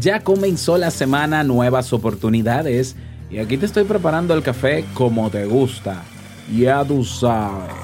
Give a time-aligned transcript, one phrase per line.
[0.00, 2.94] Ya comenzó la semana, nuevas oportunidades.
[3.30, 6.02] Y aquí te estoy preparando el café como te gusta.
[6.56, 7.74] Ya tú sabes.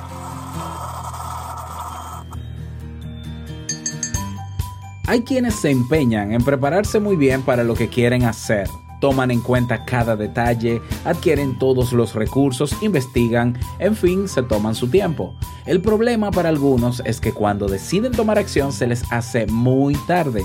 [5.07, 8.69] Hay quienes se empeñan en prepararse muy bien para lo que quieren hacer.
[9.01, 14.89] Toman en cuenta cada detalle, adquieren todos los recursos, investigan, en fin, se toman su
[14.89, 15.35] tiempo.
[15.67, 20.43] El problema para algunos es que cuando deciden tomar acción se les hace muy tarde.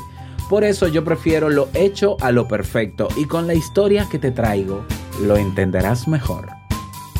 [0.49, 4.31] Por eso yo prefiero lo hecho a lo perfecto y con la historia que te
[4.31, 4.83] traigo
[5.21, 6.47] lo entenderás mejor.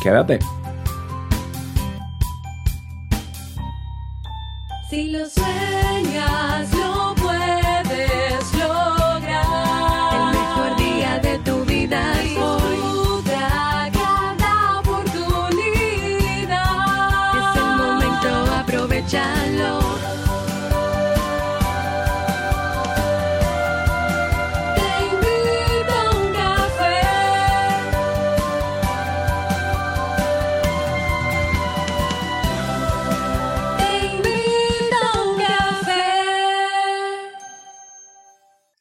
[0.01, 0.39] Quédate.
[4.89, 6.78] Si lo sueñas,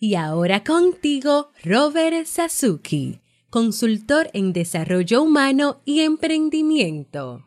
[0.09, 3.21] Y ahora contigo, Robert Sasuki,
[3.51, 7.45] consultor en desarrollo humano y emprendimiento.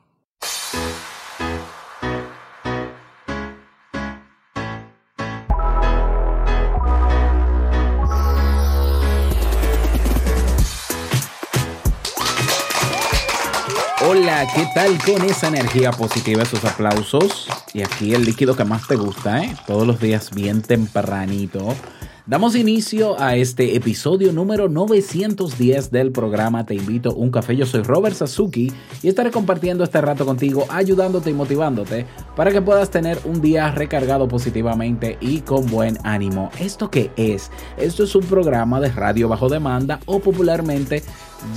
[14.08, 17.48] Hola, ¿qué tal con esa energía positiva, esos aplausos?
[17.73, 19.56] Y aquí el líquido que más te gusta, ¿eh?
[19.66, 21.76] Todos los días bien tempranito.
[22.27, 27.55] Damos inicio a este episodio número 910 del programa Te invito a un café.
[27.55, 32.05] Yo soy Robert Sasuki y estaré compartiendo este rato contigo, ayudándote y motivándote
[32.36, 36.52] para que puedas tener un día recargado positivamente y con buen ánimo.
[36.59, 37.49] ¿Esto qué es?
[37.77, 41.02] Esto es un programa de radio bajo demanda o popularmente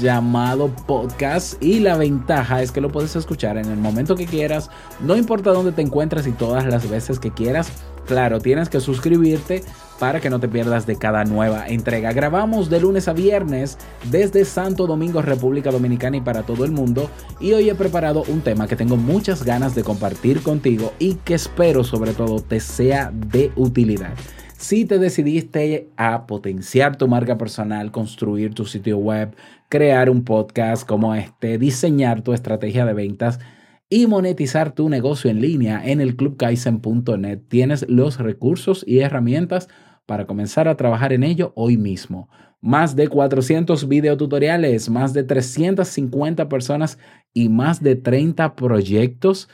[0.01, 4.70] llamado podcast y la ventaja es que lo puedes escuchar en el momento que quieras,
[5.01, 7.70] no importa dónde te encuentres y todas las veces que quieras.
[8.07, 9.63] Claro, tienes que suscribirte
[9.99, 12.13] para que no te pierdas de cada nueva entrega.
[12.13, 13.79] Grabamos de lunes a viernes
[14.11, 17.11] desde Santo Domingo, República Dominicana y para todo el mundo.
[17.41, 21.35] Y hoy he preparado un tema que tengo muchas ganas de compartir contigo y que
[21.35, 24.15] espero sobre todo te sea de utilidad.
[24.57, 29.37] Si te decidiste a potenciar tu marca personal, construir tu sitio web,
[29.69, 33.41] crear un podcast como este, diseñar tu estrategia de ventas,
[33.89, 37.40] y monetizar tu negocio en línea en el clubkaizen.net.
[37.48, 39.68] Tienes los recursos y herramientas
[40.06, 42.28] para comenzar a trabajar en ello hoy mismo.
[42.61, 46.98] Más de 400 videotutoriales, más de 350 personas
[47.33, 49.48] y más de 30 proyectos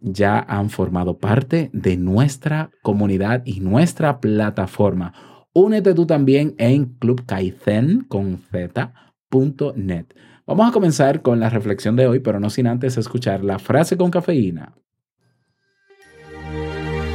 [0.00, 5.12] ya han formado parte de nuestra comunidad y nuestra plataforma.
[5.52, 10.06] Únete tú también en clubkaizen con z.net.
[10.48, 13.98] Vamos a comenzar con la reflexión de hoy, pero no sin antes escuchar la frase
[13.98, 14.72] con cafeína.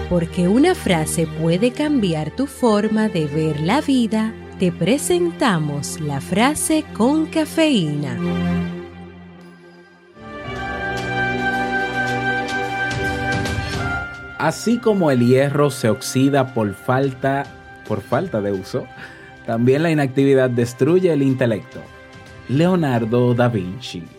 [0.07, 6.85] Porque una frase puede cambiar tu forma de ver la vida, te presentamos la frase
[6.93, 8.19] con cafeína.
[14.37, 17.47] Así como el hierro se oxida por falta,
[17.87, 18.85] por falta de uso,
[19.47, 21.81] también la inactividad destruye el intelecto.
[22.53, 24.12] Leonardo da Vinci.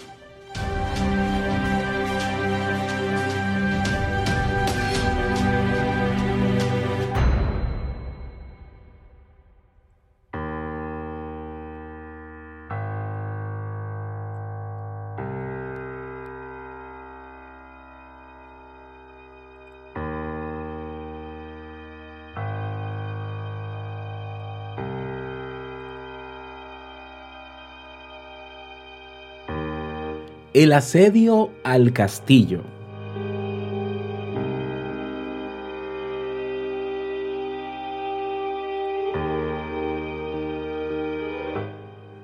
[30.54, 32.60] El asedio al castillo.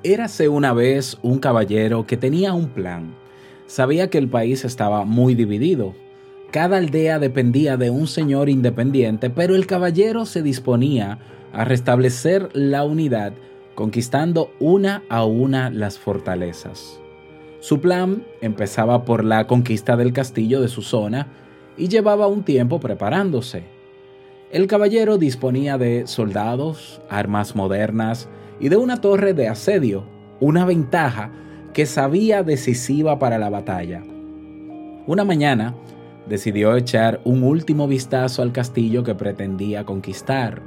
[0.05, 3.17] Érase una vez un caballero que tenía un plan.
[3.67, 5.97] Sabía que el país estaba muy dividido.
[6.53, 11.19] Cada aldea dependía de un señor independiente, pero el caballero se disponía
[11.53, 13.33] a restablecer la unidad,
[13.75, 17.00] conquistando una a una las fortalezas.
[17.61, 21.29] Su plan empezaba por la conquista del castillo de su zona
[21.77, 23.65] y llevaba un tiempo preparándose.
[24.51, 28.29] El caballero disponía de soldados, armas modernas
[28.59, 30.05] y de una torre de asedio,
[30.41, 31.31] una ventaja
[31.75, 34.03] que sabía decisiva para la batalla.
[35.07, 35.75] Una mañana
[36.27, 40.63] decidió echar un último vistazo al castillo que pretendía conquistar.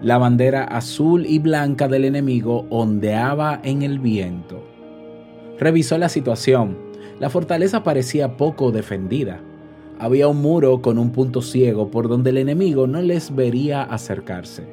[0.00, 4.71] La bandera azul y blanca del enemigo ondeaba en el viento.
[5.62, 6.76] Revisó la situación.
[7.20, 9.38] La fortaleza parecía poco defendida.
[9.96, 14.64] Había un muro con un punto ciego por donde el enemigo no les vería acercarse.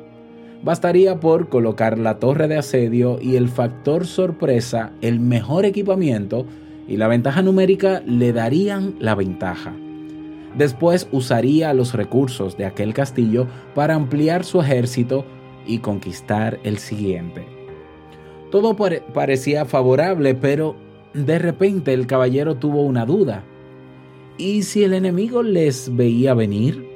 [0.63, 6.47] Bastaría por colocar la torre de asedio y el factor sorpresa, el mejor equipamiento
[6.88, 9.75] y la ventaja numérica le darían la ventaja.
[10.57, 13.45] Después usaría los recursos de aquel castillo
[13.75, 15.24] para ampliar su ejército
[15.68, 17.58] y conquistar el siguiente.
[18.51, 20.75] Todo pare- parecía favorable, pero
[21.13, 23.44] de repente el caballero tuvo una duda.
[24.38, 26.88] ¿Y si el enemigo les veía venir?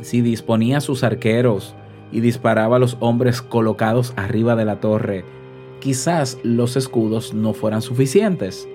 [0.00, 1.74] Si disponía sus arqueros
[2.12, 5.24] y disparaba a los hombres colocados arriba de la torre,
[5.80, 8.68] quizás los escudos no fueran suficientes.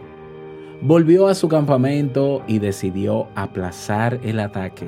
[0.81, 4.87] Volvió a su campamento y decidió aplazar el ataque.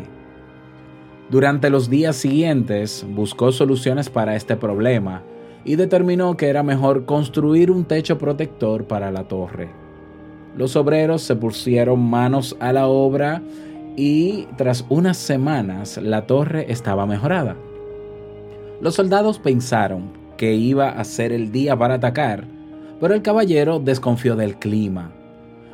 [1.29, 5.21] Durante los días siguientes buscó soluciones para este problema
[5.65, 9.69] y determinó que era mejor construir un techo protector para la torre.
[10.57, 13.41] Los obreros se pusieron manos a la obra
[13.95, 17.55] y tras unas semanas la torre estaba mejorada.
[18.81, 22.45] Los soldados pensaron que iba a ser el día para atacar,
[22.99, 25.11] pero el caballero desconfió del clima.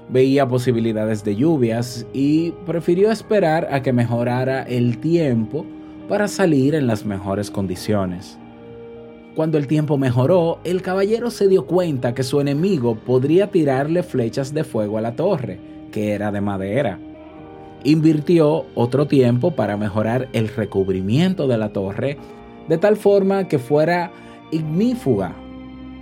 [0.10, 5.66] Veía posibilidades de lluvias y prefirió esperar a que mejorara el tiempo
[6.08, 8.40] para salir en las mejores condiciones.
[9.40, 14.54] Cuando el tiempo mejoró, el caballero se dio cuenta que su enemigo podría tirarle flechas
[14.54, 15.62] de fuego a la torre,
[15.94, 17.00] que era de madera.
[17.86, 22.18] Invirtió otro tiempo para mejorar el recubrimiento de la torre
[22.68, 24.12] de tal forma que fuera
[24.52, 25.34] ignífuga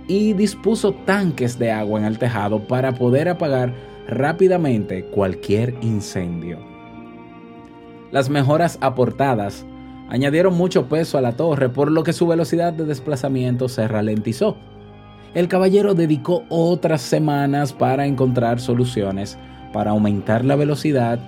[0.08, 3.72] y dispuso tanques de agua en el tejado para poder apagar
[4.08, 6.58] rápidamente cualquier incendio.
[8.10, 9.64] Las mejoras aportadas
[10.08, 14.56] añadieron mucho peso a la torre, por lo que su velocidad de desplazamiento se ralentizó.
[15.34, 19.38] El caballero dedicó otras semanas para encontrar soluciones
[19.72, 21.18] para aumentar la velocidad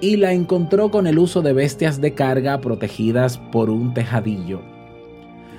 [0.00, 4.60] y la encontró con el uso de bestias de carga protegidas por un tejadillo.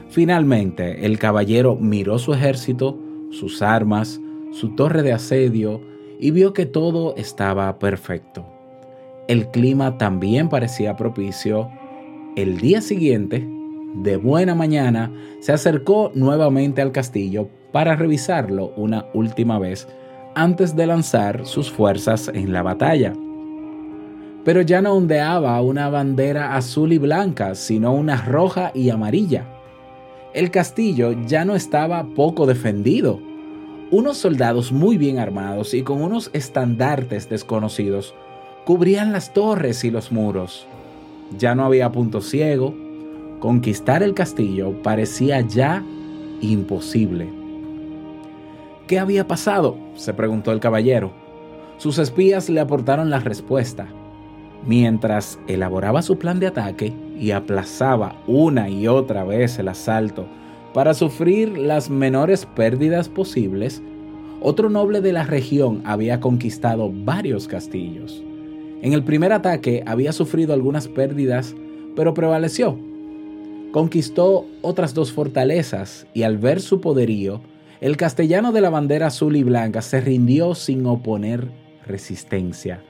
[0.10, 3.00] Finalmente, el caballero miró su ejército,
[3.32, 4.20] sus armas,
[4.52, 5.82] su torre de asedio
[6.20, 8.46] y vio que todo estaba perfecto.
[9.28, 11.70] El clima también parecía propicio.
[12.36, 13.48] El día siguiente,
[13.94, 19.88] de buena mañana, se acercó nuevamente al castillo para revisarlo una última vez
[20.34, 23.14] antes de lanzar sus fuerzas en la batalla.
[24.44, 29.46] Pero ya no ondeaba una bandera azul y blanca, sino una roja y amarilla.
[30.34, 33.20] El castillo ya no estaba poco defendido.
[33.92, 38.16] Unos soldados muy bien armados y con unos estandartes desconocidos
[38.66, 40.66] cubrían las torres y los muros.
[41.38, 42.74] Ya no había punto ciego.
[43.40, 45.84] Conquistar el castillo parecía ya
[46.42, 47.30] imposible.
[48.88, 49.78] ¿Qué había pasado?
[49.96, 51.12] se preguntó el caballero.
[51.78, 53.88] Sus espías le aportaron la respuesta.
[54.66, 60.26] Mientras elaboraba su plan de ataque y aplazaba una y otra vez el asalto
[60.74, 63.82] para sufrir las menores pérdidas posibles,
[64.42, 68.24] otro noble de la región había conquistado varios castillos.
[68.84, 71.56] En el primer ataque había sufrido algunas pérdidas,
[71.96, 72.78] pero prevaleció.
[73.72, 77.40] Conquistó otras dos fortalezas y al ver su poderío,
[77.80, 81.50] el castellano de la bandera azul y blanca se rindió sin oponer
[81.88, 82.84] resistencia.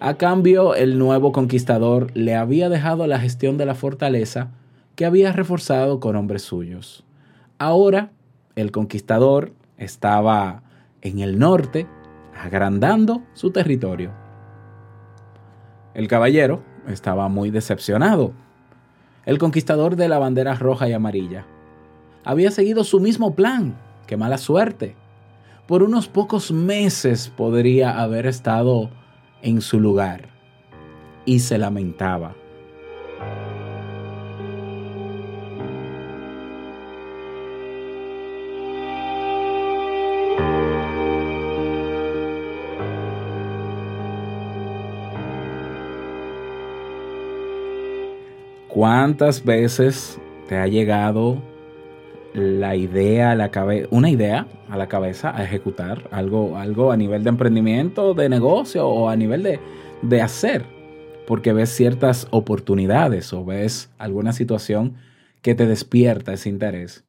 [0.00, 4.50] A cambio, el nuevo conquistador le había dejado la gestión de la fortaleza
[4.96, 7.04] que había reforzado con hombres suyos.
[7.58, 8.10] Ahora,
[8.56, 10.64] el conquistador estaba
[11.00, 11.86] en el norte,
[12.36, 14.27] agrandando su territorio.
[15.94, 18.32] El caballero estaba muy decepcionado.
[19.24, 21.46] El conquistador de la bandera roja y amarilla
[22.24, 23.78] había seguido su mismo plan.
[24.06, 24.96] ¡Qué mala suerte!
[25.66, 28.90] Por unos pocos meses podría haber estado
[29.42, 30.28] en su lugar
[31.24, 32.34] y se lamentaba.
[48.78, 51.42] ¿Cuántas veces te ha llegado
[52.32, 56.96] la idea a la cabeza, una idea a la cabeza a ejecutar algo, algo a
[56.96, 59.58] nivel de emprendimiento, de negocio o a nivel de,
[60.02, 60.64] de hacer?
[61.26, 64.94] Porque ves ciertas oportunidades o ves alguna situación
[65.42, 67.04] que te despierta ese interés.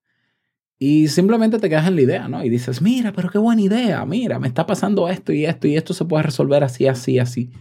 [0.79, 2.43] Y simplemente te quedas en la idea, ¿no?
[2.43, 5.75] Y dices, mira, pero qué buena idea, mira, me está pasando esto y esto y
[5.75, 7.51] esto se puede resolver así, así, así.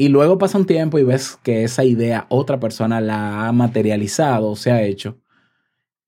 [0.00, 4.54] Y luego pasa un tiempo y ves que esa idea otra persona la ha materializado,
[4.54, 5.18] se ha hecho.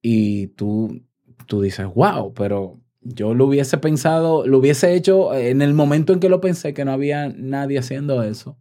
[0.00, 1.02] Y tú,
[1.46, 6.20] tú dices, wow, pero yo lo hubiese pensado, lo hubiese hecho en el momento en
[6.20, 8.56] que lo pensé, que no había nadie haciendo eso.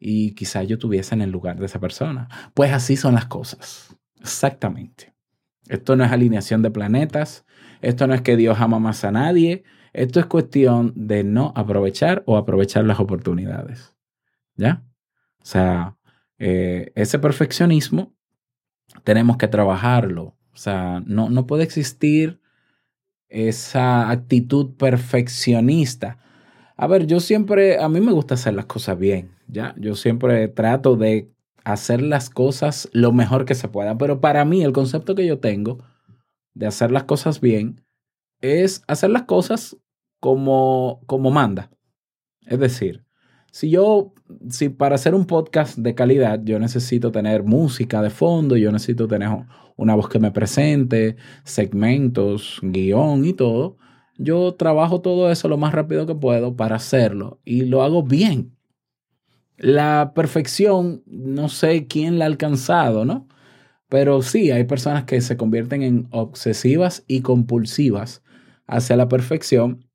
[0.00, 2.28] Y quizás yo estuviese en el lugar de esa persona.
[2.52, 3.96] Pues así son las cosas.
[4.20, 5.14] Exactamente.
[5.68, 7.46] Esto no es alineación de planetas.
[7.80, 9.62] Esto no es que Dios ama más a nadie.
[9.92, 13.91] Esto es cuestión de no aprovechar o aprovechar las oportunidades.
[14.70, 15.96] O sea,
[16.38, 18.14] eh, ese perfeccionismo
[19.04, 20.36] tenemos que trabajarlo.
[20.52, 22.40] O sea, no, no puede existir
[23.28, 26.18] esa actitud perfeccionista.
[26.76, 29.74] A ver, yo siempre, a mí me gusta hacer las cosas bien, ¿ya?
[29.78, 31.30] Yo siempre trato de
[31.64, 35.38] hacer las cosas lo mejor que se pueda, pero para mí el concepto que yo
[35.38, 35.78] tengo
[36.54, 37.82] de hacer las cosas bien
[38.40, 39.76] es hacer las cosas
[40.20, 41.70] como, como manda.
[42.46, 43.04] Es decir,
[43.50, 44.11] si yo,
[44.48, 49.08] si para hacer un podcast de calidad, yo necesito tener música de fondo, yo necesito
[49.08, 49.28] tener
[49.76, 53.76] una voz que me presente, segmentos, guion y todo,
[54.18, 58.56] yo trabajo todo eso lo más rápido que puedo para hacerlo y lo hago bien.
[59.56, 63.28] La perfección, no sé quién la ha alcanzado, ¿no?
[63.88, 68.22] Pero sí, hay personas que se convierten en obsesivas y compulsivas
[68.66, 69.86] hacia la perfección.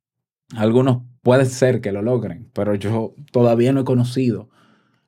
[0.56, 4.48] Algunos puede ser que lo logren, pero yo todavía no he conocido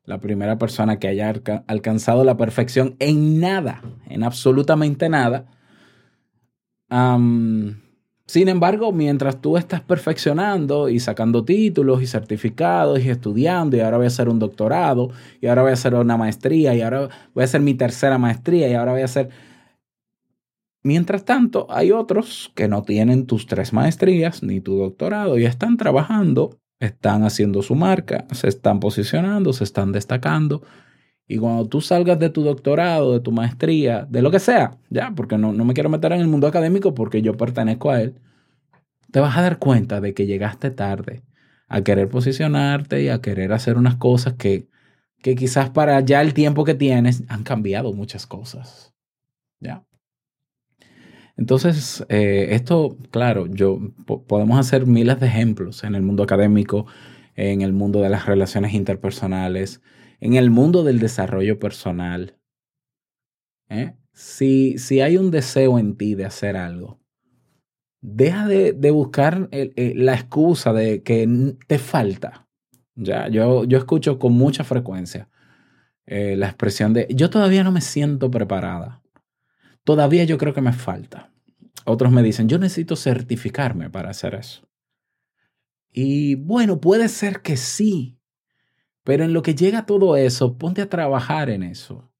[0.04, 1.32] la primera persona que haya
[1.66, 5.46] alcanzado la perfección en nada, en absolutamente nada.
[6.90, 13.96] sin embargo, mientras tú estás perfeccionando y sacando títulos y certificados y estudiando, y ahora
[13.96, 15.08] voy a hacer un doctorado,
[15.40, 18.68] y ahora voy a hacer una maestría, y ahora voy a hacer mi tercera maestría,
[18.68, 19.30] y ahora voy a hacer...
[20.82, 25.76] Mientras tanto, hay otros que no tienen tus tres maestrías ni tu doctorado y están
[25.76, 30.62] trabajando están haciendo su marca, se están posicionando, se están destacando.
[31.28, 35.12] Y cuando tú salgas de tu doctorado, de tu maestría, de lo que sea, ya,
[35.14, 38.16] porque no, no me quiero meter en el mundo académico porque yo pertenezco a él,
[39.12, 41.22] te vas a dar cuenta de que llegaste tarde
[41.68, 44.68] a querer posicionarte y a querer hacer unas cosas que,
[45.22, 48.94] que quizás para ya el tiempo que tienes han cambiado muchas cosas.
[49.60, 49.84] ¿Ya?
[51.40, 56.86] Entonces, eh, esto, claro, yo podemos hacer miles de ejemplos en el mundo académico,
[57.34, 59.80] en el mundo de las relaciones interpersonales,
[60.20, 62.36] en el mundo del desarrollo personal.
[63.70, 63.94] ¿eh?
[64.12, 67.00] Si, si, hay un deseo en ti de hacer algo,
[68.02, 72.46] deja de, buscar la excusa de que te falta.
[72.94, 75.30] Ya, yo, yo escucho con mucha frecuencia
[76.04, 79.00] eh, la expresión de yo todavía no me siento preparada.
[79.84, 81.30] Todavía yo creo que me falta.
[81.84, 84.68] Otros me dicen, yo necesito certificarme para hacer eso.
[85.92, 88.18] Y bueno, puede ser que sí,
[89.02, 92.10] pero en lo que llega todo eso, ponte a trabajar en eso.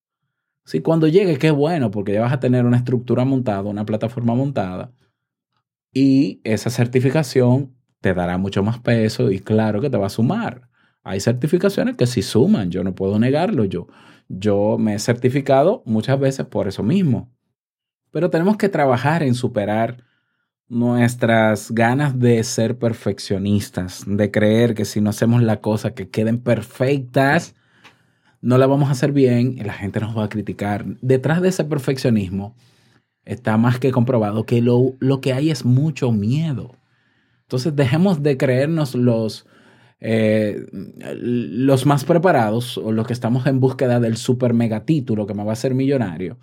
[0.64, 4.34] Si cuando llegue, qué bueno, porque ya vas a tener una estructura montada, una plataforma
[4.34, 4.92] montada,
[5.92, 10.68] y esa certificación te dará mucho más peso y claro que te va a sumar.
[11.02, 13.64] Hay certificaciones que sí suman, yo no puedo negarlo.
[13.64, 13.88] Yo,
[14.28, 17.32] yo me he certificado muchas veces por eso mismo.
[18.10, 20.04] Pero tenemos que trabajar en superar
[20.68, 26.38] nuestras ganas de ser perfeccionistas, de creer que si no hacemos la cosa que queden
[26.38, 27.56] perfectas,
[28.40, 30.84] no la vamos a hacer bien y la gente nos va a criticar.
[31.02, 32.54] Detrás de ese perfeccionismo
[33.24, 36.76] está más que comprobado que lo, lo que hay es mucho miedo.
[37.42, 39.46] Entonces dejemos de creernos los,
[39.98, 45.34] eh, los más preparados o los que estamos en búsqueda del super mega título que
[45.34, 46.38] me va a hacer millonario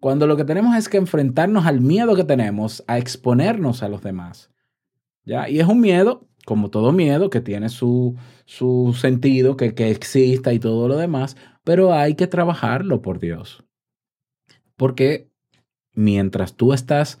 [0.00, 4.02] cuando lo que tenemos es que enfrentarnos al miedo que tenemos a exponernos a los
[4.02, 4.50] demás.
[5.24, 5.48] ¿Ya?
[5.48, 8.16] Y es un miedo, como todo miedo, que tiene su,
[8.46, 13.62] su sentido, que, que exista y todo lo demás, pero hay que trabajarlo por Dios.
[14.76, 15.30] Porque
[15.92, 17.18] mientras tú estás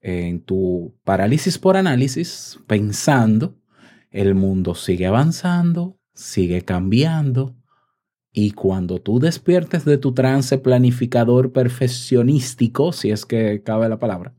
[0.00, 3.56] en tu parálisis por análisis, pensando,
[4.10, 7.54] el mundo sigue avanzando, sigue cambiando,
[8.38, 14.34] y cuando tú despiertes de tu trance planificador perfeccionístico, si es que cabe la palabra,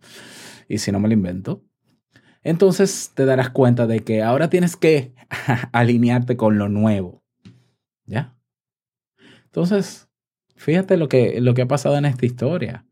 [0.70, 1.63] y si no me lo invento,
[2.44, 5.16] entonces te darás cuenta de que ahora tienes que
[5.72, 7.24] alinearte con lo nuevo.
[8.06, 8.38] ¿Ya?
[9.46, 10.08] Entonces,
[10.56, 12.86] fíjate lo que, lo que ha pasado en esta historia.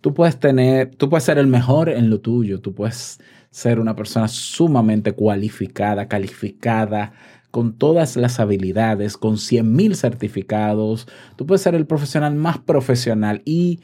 [0.00, 3.18] Tú puedes tener, tú puedes ser el mejor en lo tuyo, tú puedes
[3.50, 7.12] ser una persona sumamente cualificada, calificada,
[7.54, 11.06] con todas las habilidades, con 100.000 certificados.
[11.36, 13.78] Tú puedes ser el profesional más profesional y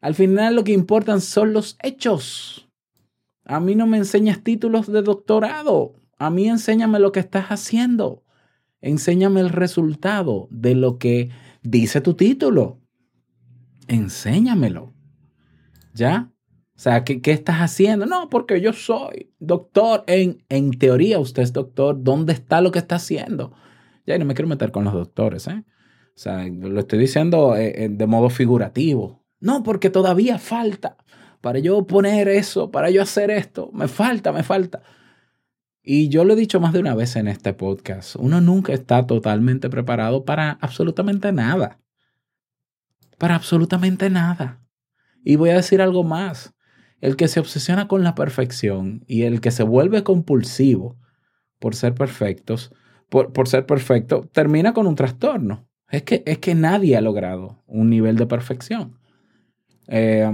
[0.00, 2.68] al final lo que importan son los hechos.
[3.44, 5.94] A mí no me enseñas títulos de doctorado.
[6.18, 8.24] A mí enséñame lo que estás haciendo.
[8.80, 11.30] Enséñame el resultado de lo que
[11.62, 12.80] dice tu título.
[13.86, 14.94] Enséñamelo.
[15.94, 16.31] ¿Ya?
[16.82, 18.06] O sea, ¿qué, qué estás haciendo?
[18.06, 20.02] No, porque yo soy doctor.
[20.08, 22.02] En, en teoría, usted es doctor.
[22.02, 23.52] ¿Dónde está lo que está haciendo?
[24.04, 25.62] Ya, y no me quiero meter con los doctores, ¿eh?
[26.08, 29.24] O sea, lo estoy diciendo eh, eh, de modo figurativo.
[29.38, 30.96] No, porque todavía falta
[31.40, 33.70] para yo poner eso, para yo hacer esto.
[33.72, 34.82] Me falta, me falta.
[35.84, 38.16] Y yo lo he dicho más de una vez en este podcast.
[38.16, 41.78] Uno nunca está totalmente preparado para absolutamente nada.
[43.18, 44.60] Para absolutamente nada.
[45.24, 46.52] Y voy a decir algo más.
[47.02, 50.96] El que se obsesiona con la perfección y el que se vuelve compulsivo
[51.58, 52.72] por ser perfectos,
[53.10, 55.68] por, por ser perfecto, termina con un trastorno.
[55.90, 58.98] Es que, es que nadie ha logrado un nivel de perfección.
[59.88, 60.30] Eh,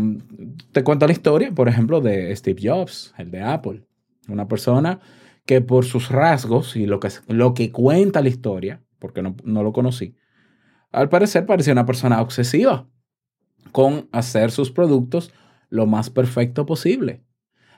[0.72, 3.84] te cuento la historia, por ejemplo, de Steve Jobs, el de Apple.
[4.28, 5.00] Una persona
[5.46, 9.62] que por sus rasgos y lo que, lo que cuenta la historia, porque no, no
[9.62, 10.14] lo conocí,
[10.92, 12.87] al parecer parecía una persona obsesiva
[13.72, 15.32] con hacer sus productos
[15.68, 17.22] lo más perfecto posible.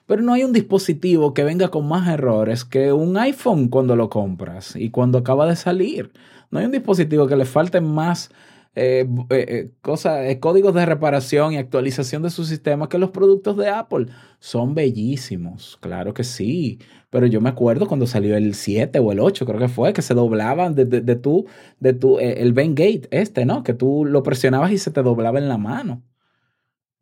[0.07, 4.11] Pero no hay un dispositivo que venga con más errores que un iPhone cuando lo
[4.11, 6.13] compras y cuando acaba de salir.
[6.51, 8.31] No hay un dispositivo que le falten más
[8.77, 13.57] eh, eh, eh, cosas, códigos de reparación y actualización de su sistema que los productos
[13.57, 14.07] de Apple.
[14.39, 16.79] Son bellísimos, claro que sí.
[17.11, 20.03] Pero yo me acuerdo cuando salió el 7 o el 8, creo que fue, que
[20.03, 21.47] se doblaban de, de, de tu,
[21.81, 21.97] de
[22.39, 23.65] el Bengate este, ¿no?
[23.65, 26.03] Que tú lo presionabas y se te doblaba en la mano.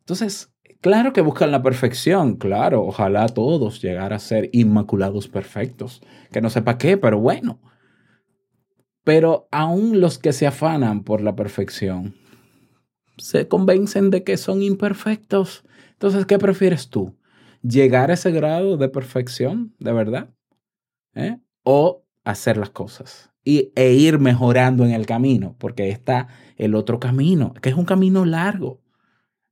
[0.01, 6.41] Entonces, claro que buscan la perfección, claro, ojalá todos llegar a ser inmaculados perfectos, que
[6.41, 7.61] no sepa qué, pero bueno.
[9.05, 12.15] Pero aún los que se afanan por la perfección
[13.19, 15.65] se convencen de que son imperfectos.
[15.93, 17.17] Entonces, ¿qué prefieres tú?
[17.63, 20.31] ¿Llegar a ese grado de perfección, de verdad?
[21.15, 21.39] ¿Eh?
[21.65, 23.31] ¿O hacer las cosas?
[23.45, 27.85] Y, e ir mejorando en el camino, porque está el otro camino, que es un
[27.85, 28.81] camino largo.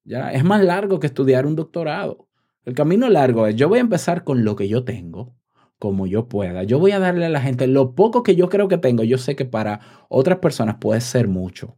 [0.07, 0.33] ¿Ya?
[0.33, 2.29] Es más largo que estudiar un doctorado.
[2.65, 5.37] El camino largo es, yo voy a empezar con lo que yo tengo,
[5.79, 6.63] como yo pueda.
[6.65, 9.05] Yo voy a darle a la gente lo poco que yo creo que tengo.
[9.05, 11.77] Yo sé que para otras personas puede ser mucho.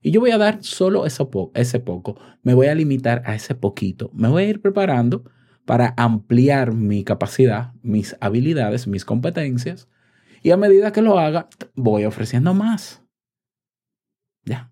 [0.00, 2.18] Y yo voy a dar solo eso po ese poco.
[2.42, 4.10] Me voy a limitar a ese poquito.
[4.14, 5.24] Me voy a ir preparando
[5.66, 9.88] para ampliar mi capacidad, mis habilidades, mis competencias.
[10.42, 13.04] Y a medida que lo haga, voy ofreciendo más.
[14.44, 14.69] Ya.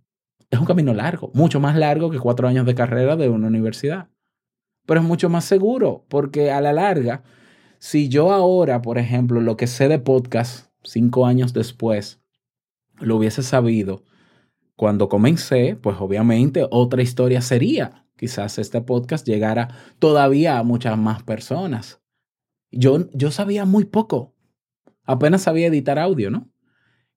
[0.50, 4.08] Es un camino largo, mucho más largo que cuatro años de carrera de una universidad.
[4.86, 7.22] Pero es mucho más seguro, porque a la larga,
[7.78, 12.20] si yo ahora, por ejemplo, lo que sé de podcast, cinco años después,
[12.98, 14.04] lo hubiese sabido
[14.78, 18.06] cuando comencé, pues obviamente otra historia sería.
[18.16, 22.00] Quizás este podcast llegara todavía a muchas más personas.
[22.70, 24.36] Yo, yo sabía muy poco.
[25.02, 26.48] Apenas sabía editar audio, ¿no?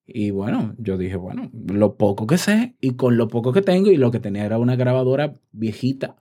[0.06, 3.90] Y bueno, yo dije, bueno, lo poco que sé y con lo poco que tengo
[3.90, 6.16] y lo que tenía era una grabadora viejita.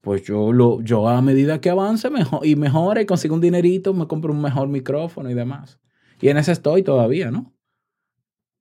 [0.00, 3.94] Pues yo, lo, yo a medida que avance mejor, y mejore y consigo un dinerito,
[3.94, 5.78] me compro un mejor micrófono y demás.
[6.20, 7.52] Y en ese estoy todavía, ¿no?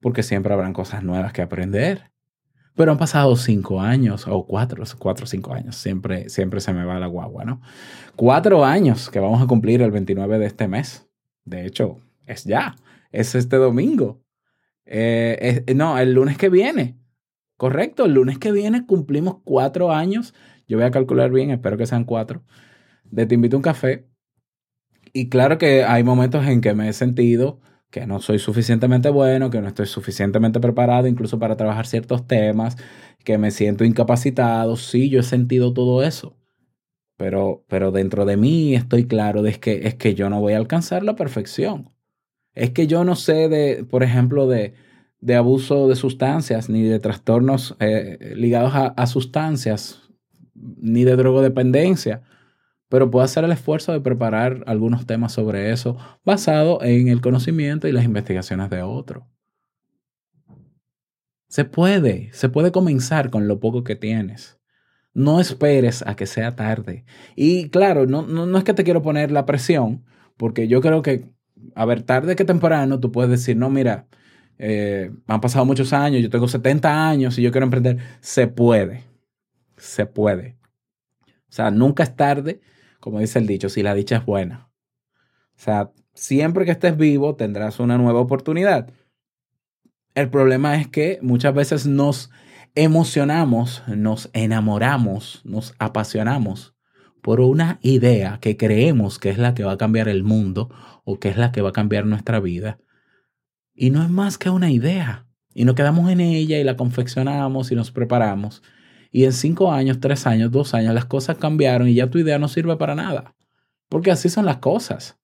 [0.02, 2.12] Porque siempre habrán cosas nuevas que aprender.
[2.76, 5.76] Pero han pasado cinco años, o cuatro, cuatro o cinco años.
[5.76, 7.62] Siempre, siempre se me va la guagua, ¿no?
[8.15, 11.08] Cuatro años que vamos a cumplir el 29 de este mes.
[11.43, 12.76] De hecho, es ya.
[13.12, 14.24] Es este domingo.
[14.86, 16.97] Eh, es, no, el lunes que viene.
[17.58, 20.34] Correcto, el lunes que viene cumplimos cuatro años.
[20.67, 22.43] Yo voy a calcular bien, espero que sean cuatro.
[23.06, 24.08] De Te invito a un café.
[25.13, 27.60] Y claro que hay momentos en que me he sentido
[27.91, 32.78] que no soy suficientemente bueno, que no estoy suficientemente preparado incluso para trabajar ciertos temas,
[33.24, 34.78] que me siento incapacitado.
[34.78, 36.36] Sí, yo he sentido todo eso.
[37.17, 40.58] Pero, pero dentro de mí estoy claro de que, es que yo no voy a
[40.58, 41.91] alcanzar la perfección.
[42.54, 44.74] Es que yo no sé de, por ejemplo, de,
[45.20, 50.02] de abuso de sustancias, ni de trastornos eh, ligados a, a sustancias,
[50.54, 52.24] ni de drogodependencia
[52.92, 57.88] pero puedo hacer el esfuerzo de preparar algunos temas sobre eso basado en el conocimiento
[57.88, 59.30] y las investigaciones de otro.
[61.48, 64.60] Se puede, se puede comenzar con lo poco que tienes.
[65.14, 67.06] No esperes a que sea tarde.
[67.38, 70.04] Y claro, no, no, no es que te quiero poner la presión,
[70.36, 71.30] porque yo creo que,
[71.76, 74.08] a ver, tarde que temprano tú puedes decir, no, mira,
[74.58, 77.97] eh, han pasado muchos años, yo tengo 70 años y yo quiero emprender.
[78.19, 79.04] Se puede,
[79.78, 80.58] se puede.
[81.28, 82.62] O sea, nunca es tarde
[83.02, 84.69] como dice el dicho, si la dicha es buena.
[85.58, 88.89] O sea, siempre que estés vivo tendrás una nueva oportunidad.
[90.15, 92.30] El problema es que muchas veces nos
[92.76, 96.76] emocionamos, nos enamoramos, nos apasionamos
[97.21, 100.69] por una idea que creemos que es la que va a cambiar el mundo
[101.04, 102.80] o que es la que va a cambiar nuestra vida.
[103.74, 105.26] Y no es más que una idea.
[105.54, 108.62] Y nos quedamos en ella y la confeccionamos y nos preparamos.
[109.12, 112.40] Y en cinco años, tres años, dos años, las cosas cambiaron y ya tu idea
[112.40, 113.36] no sirve para nada.
[113.90, 115.18] Porque así son las cosas.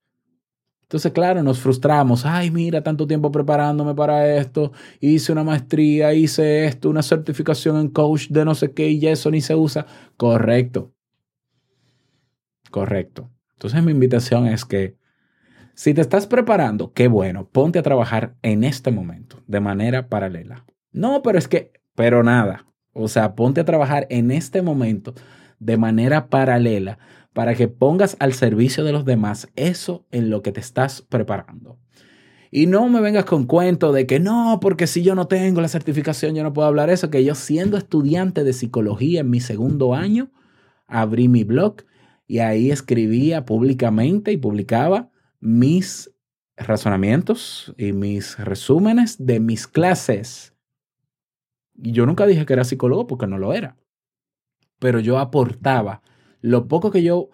[0.81, 2.25] Entonces, claro, nos frustramos.
[2.25, 4.71] Ay, mira, tanto tiempo preparándome para esto.
[5.01, 9.29] Hice una maestría, hice esto, una certificación en coach de no sé qué y eso
[9.29, 9.85] ni se usa.
[10.15, 10.93] Correcto.
[12.71, 13.29] Correcto.
[13.53, 14.97] Entonces, mi invitación es que
[15.77, 20.65] si te estás preparando, qué bueno, ponte a trabajar en este momento de manera paralela.
[20.91, 22.65] No, pero es que, pero nada.
[22.93, 25.13] O sea, ponte a trabajar en este momento
[25.59, 26.97] de manera paralela
[27.31, 31.77] para que pongas al servicio de los demás eso en lo que te estás preparando.
[32.49, 35.67] Y no me vengas con cuento de que no, porque si yo no tengo la
[35.67, 39.93] certificación, yo no puedo hablar eso, que yo siendo estudiante de psicología en mi segundo
[39.93, 40.31] año,
[40.87, 41.83] abrí mi blog
[42.25, 46.11] y ahí escribía públicamente y publicaba mis
[46.55, 50.53] razonamientos y mis resúmenes de mis clases.
[51.75, 53.77] Y yo nunca dije que era psicólogo porque no lo era.
[54.79, 56.01] Pero yo aportaba
[56.41, 57.29] lo poco que yo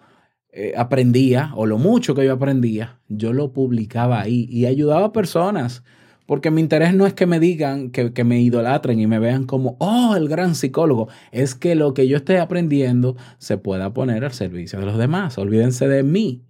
[0.50, 5.12] eh, aprendía o lo mucho que yo aprendía, yo lo publicaba ahí y ayudaba a
[5.12, 5.82] personas.
[6.26, 9.44] Porque mi interés no es que me digan, que, que me idolatren y me vean
[9.44, 11.08] como, oh, el gran psicólogo.
[11.32, 15.36] Es que lo que yo esté aprendiendo se pueda poner al servicio de los demás.
[15.36, 16.42] Olvídense de mí.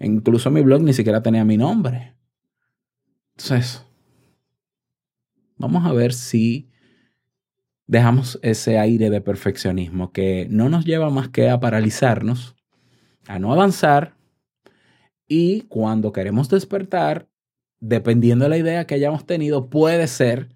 [0.00, 2.14] Incluso mi blog ni siquiera tenía mi nombre.
[3.36, 3.84] Entonces,
[5.56, 6.70] vamos a ver si
[7.86, 12.56] dejamos ese aire de perfeccionismo que no nos lleva más que a paralizarnos,
[13.26, 14.14] a no avanzar
[15.26, 17.28] y cuando queremos despertar,
[17.78, 20.48] dependiendo de la idea que hayamos tenido, puede ser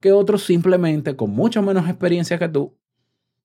[0.00, 2.76] que otros simplemente con mucho menos experiencia que tú,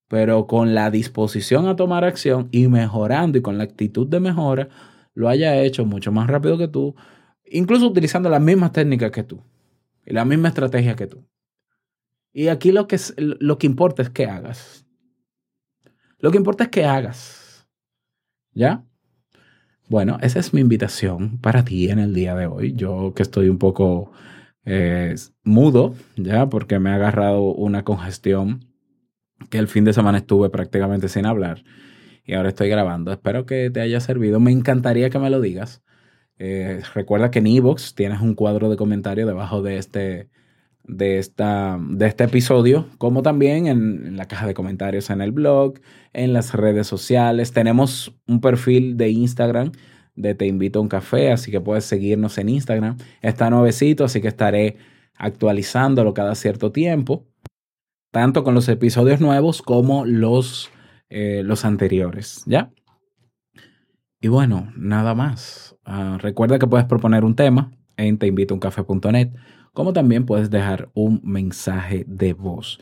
[0.07, 4.69] pero con la disposición a tomar acción y mejorando y con la actitud de mejora,
[5.13, 6.95] lo haya hecho mucho más rápido que tú,
[7.45, 9.43] incluso utilizando las mismas técnicas que tú
[10.05, 11.25] y la misma estrategia que tú.
[12.33, 14.85] Y aquí lo que, lo que importa es que hagas.
[16.17, 17.67] Lo que importa es que hagas.
[18.53, 18.83] ¿Ya?
[19.87, 22.73] Bueno, esa es mi invitación para ti en el día de hoy.
[22.73, 24.11] Yo que estoy un poco
[24.65, 26.49] eh, mudo, ¿ya?
[26.49, 28.65] Porque me ha agarrado una congestión
[29.49, 31.63] que el fin de semana estuve prácticamente sin hablar
[32.23, 33.11] y ahora estoy grabando.
[33.11, 34.39] Espero que te haya servido.
[34.39, 35.83] Me encantaría que me lo digas.
[36.39, 40.29] Eh, recuerda que en Evox tienes un cuadro de comentario debajo de este,
[40.83, 45.31] de, esta, de este episodio, como también en, en, la caja de comentarios en el
[45.31, 45.79] blog,
[46.13, 47.51] en las redes sociales.
[47.51, 49.71] Tenemos un perfil de Instagram
[50.15, 52.97] de Te Invito a un Café, así que puedes seguirnos en Instagram.
[53.21, 54.77] Está nuevecito, así que estaré
[55.15, 57.27] actualizándolo cada cierto tiempo,
[58.11, 60.69] tanto con los episodios nuevos como los,
[61.13, 62.71] eh, los anteriores, ¿ya?
[64.19, 65.75] Y bueno, nada más.
[65.85, 69.31] Uh, recuerda que puedes proponer un tema en teinvitouncafé.net
[69.73, 72.79] como también puedes dejar un mensaje de voz.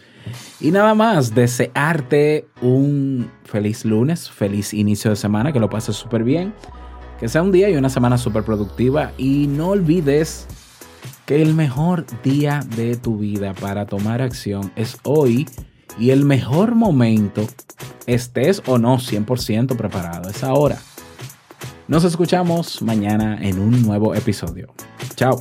[0.59, 6.23] Y nada más, desearte un feliz lunes, feliz inicio de semana, que lo pases súper
[6.23, 6.53] bien,
[7.19, 10.47] que sea un día y una semana súper productiva y no olvides
[11.25, 15.47] que el mejor día de tu vida para tomar acción es hoy
[15.97, 17.47] y el mejor momento,
[18.05, 20.79] estés o no 100% preparado, es ahora.
[21.87, 24.73] Nos escuchamos mañana en un nuevo episodio.
[25.15, 25.39] Chao.